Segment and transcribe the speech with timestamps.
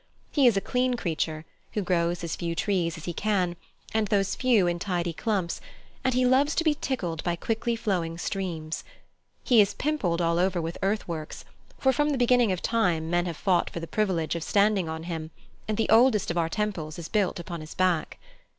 [0.31, 3.55] He is a clean creature, who grows as few trees as he can,
[3.93, 5.61] and those few in tidy clumps,
[6.03, 8.83] and he loves to be tickled by quickly flowing streams.
[9.43, 11.45] He is pimpled all over with earth works,
[11.77, 15.03] for from the beginning of time men have fought for the privilege of standing on
[15.03, 15.29] him,
[15.67, 18.17] and the oldest of our temples is built upon his back.